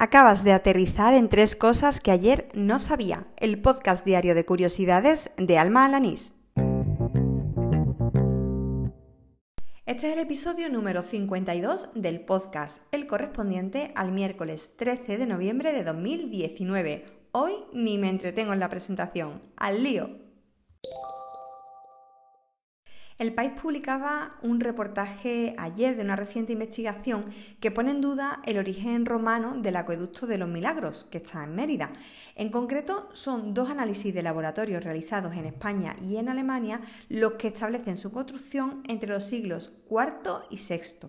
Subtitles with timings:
[0.00, 3.26] Acabas de aterrizar en tres cosas que ayer no sabía.
[3.36, 6.34] El podcast diario de curiosidades de Alma Alanís.
[9.86, 15.72] Este es el episodio número 52 del podcast, el correspondiente al miércoles 13 de noviembre
[15.72, 17.06] de 2019.
[17.32, 19.42] Hoy ni me entretengo en la presentación.
[19.56, 20.27] ¡Al lío!
[23.18, 27.24] El País publicaba un reportaje ayer de una reciente investigación
[27.58, 31.56] que pone en duda el origen romano del acueducto de los Milagros, que está en
[31.56, 31.92] Mérida.
[32.36, 37.48] En concreto, son dos análisis de laboratorio realizados en España y en Alemania los que
[37.48, 41.08] establecen su construcción entre los siglos IV y VI.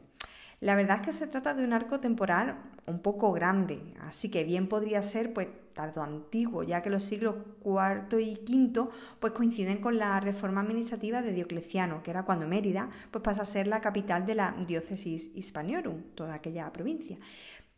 [0.62, 4.44] La verdad es que se trata de un arco temporal un poco grande, así que
[4.44, 8.90] bien podría ser pues tardo antiguo, ya que los siglos IV y V
[9.22, 13.46] pues coinciden con la reforma administrativa de Diocleciano, que era cuando Mérida pues pasa a
[13.46, 17.18] ser la capital de la diócesis Hispaniorum, toda aquella provincia.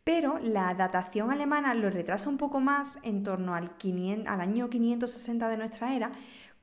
[0.02, 3.76] Pero la datación alemana lo retrasa un poco más en torno al,
[4.26, 6.10] al año 560 de nuestra era,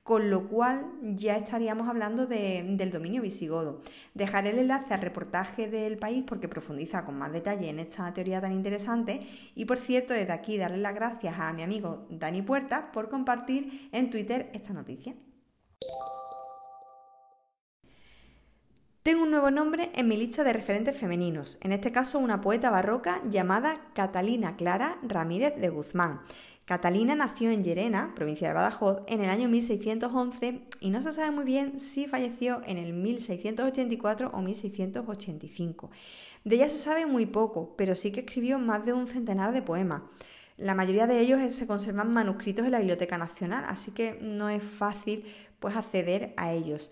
[0.10, 3.84] con lo cual ya estaríamos hablando del dominio visigodo.
[4.16, 8.42] Dejaré el enlace al reportaje del país porque profundiza con más detalle en esta teoría
[8.42, 12.92] tan interesante y por cierto desde aquí darle las gracias a mi amigo Dani Puerta
[12.92, 15.14] por compartir en Twitter esta noticia.
[19.04, 22.72] Tengo un nuevo nombre en mi lista de referentes femeninos, en este caso una poeta
[22.72, 26.22] barroca llamada Catalina Clara Ramírez de Guzmán,
[26.70, 31.32] Catalina nació en Llerena, provincia de Badajoz, en el año 1611 y no se sabe
[31.32, 35.90] muy bien si falleció en el 1684 o 1685.
[36.44, 39.64] De ella se sabe muy poco, pero sí que escribió más de un centenar de
[39.64, 40.04] poemas.
[40.58, 44.62] La mayoría de ellos se conservan manuscritos en la Biblioteca Nacional, así que no es
[44.62, 45.26] fácil
[45.60, 46.92] pues, acceder a ellos.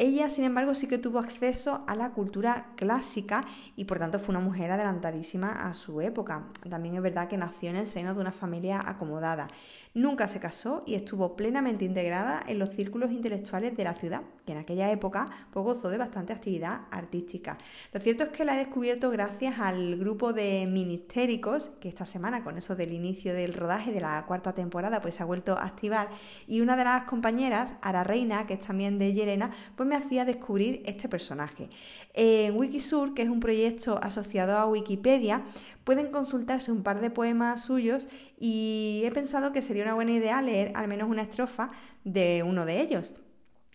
[0.00, 4.32] Ella, sin embargo, sí que tuvo acceso a la cultura clásica y por tanto fue
[4.32, 6.44] una mujer adelantadísima a su época.
[6.70, 9.48] También es verdad que nació en el seno de una familia acomodada.
[9.94, 14.52] Nunca se casó y estuvo plenamente integrada en los círculos intelectuales de la ciudad, que
[14.52, 17.58] en aquella época pues, gozó de bastante actividad artística.
[17.92, 22.44] Lo cierto es que la he descubierto gracias al grupo de ministéricos, que esta semana,
[22.44, 25.64] con eso del inicio del rodaje de la cuarta temporada, pues se ha vuelto a
[25.64, 26.10] activar.
[26.46, 30.24] Y una de las compañeras, Ara Reina, que es también de Llerena, pues me hacía
[30.24, 31.68] descubrir este personaje.
[32.14, 35.42] En Wikisur, que es un proyecto asociado a Wikipedia,
[35.84, 38.06] pueden consultarse un par de poemas suyos
[38.38, 41.70] y he pensado que sería una buena idea leer al menos una estrofa
[42.04, 43.14] de uno de ellos,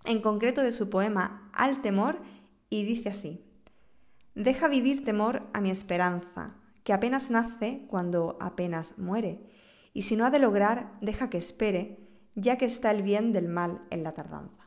[0.05, 2.19] en concreto de su poema Al temor,
[2.69, 3.43] y dice así,
[4.35, 9.41] Deja vivir temor a mi esperanza, que apenas nace cuando apenas muere,
[9.93, 11.99] y si no ha de lograr, deja que espere,
[12.35, 14.62] ya que está el bien del mal en la tardanza.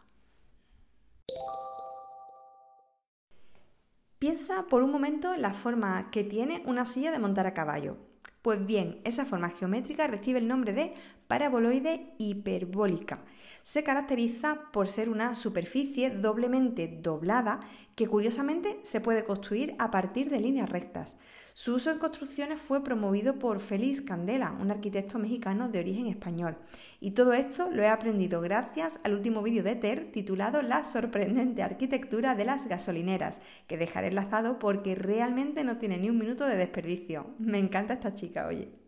[4.27, 7.97] Piensa por un momento en la forma que tiene una silla de montar a caballo.
[8.43, 10.95] Pues bien, esa forma geométrica recibe el nombre de
[11.29, 13.23] paraboloide hiperbólica.
[13.63, 17.61] Se caracteriza por ser una superficie doblemente doblada
[17.97, 21.17] que curiosamente se puede construir a partir de líneas rectas.
[21.55, 26.59] Su uso en construcciones fue promovido por Félix Candela, un arquitecto mexicano de origen español.
[27.01, 31.63] Y todo esto lo he aprendido gracias al último vídeo de TER titulado La sorprendente
[31.63, 36.59] arquitectura de las gasolineras, que dejaré enlazado porque realmente no tiene ni un minuto de
[36.59, 37.35] desperdicio.
[37.39, 38.86] Me encanta esta chica, oye.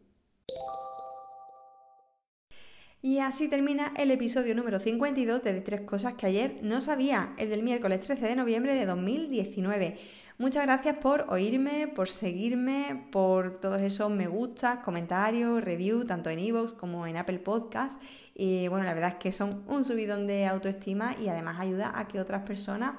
[3.00, 7.48] Y así termina el episodio número 52 de Tres Cosas que ayer no sabía, el
[7.48, 9.98] del miércoles 13 de noviembre de 2019.
[10.36, 16.41] Muchas gracias por oírme, por seguirme, por todos esos me gusta, comentarios, reviews, tanto en
[16.41, 18.03] iVoox como en Apple Podcast.
[18.34, 22.09] Y bueno, la verdad es que son un subidón de autoestima y además ayuda a
[22.09, 22.94] que otras personas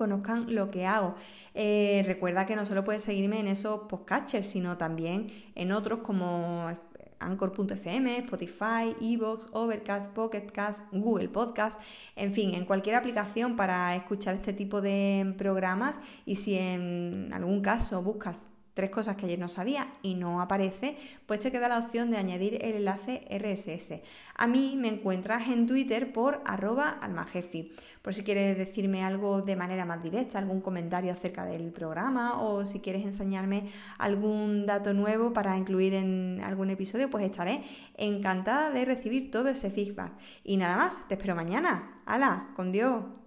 [0.00, 1.14] conozcan lo que hago.
[1.52, 6.70] Eh, recuerda que no solo puedes seguirme en esos podcasters, sino también en otros como
[7.18, 11.78] Anchor.fm, Spotify, Evox, Overcast, Pocketcast, Google Podcast,
[12.16, 17.60] en fin, en cualquier aplicación para escuchar este tipo de programas y si en algún
[17.60, 18.46] caso buscas
[18.80, 20.96] tres cosas que ayer no sabía y no aparece,
[21.26, 24.00] pues te queda la opción de añadir el enlace RSS.
[24.36, 29.54] A mí me encuentras en Twitter por arroba almajefi, por si quieres decirme algo de
[29.54, 33.68] manera más directa, algún comentario acerca del programa o si quieres enseñarme
[33.98, 37.62] algún dato nuevo para incluir en algún episodio, pues estaré
[37.98, 40.12] encantada de recibir todo ese feedback.
[40.42, 42.00] Y nada más, te espero mañana.
[42.06, 42.48] ¡Hala!
[42.56, 43.19] ¡Con Dios!